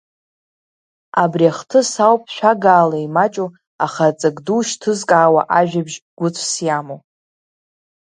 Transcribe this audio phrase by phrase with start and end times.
[1.21, 3.49] Абри ахҭыс ауп шәагаала имаҷу,
[3.85, 6.99] аха аҵак ду шьҭызкаауа ажәабжь гәыцәс иамоу.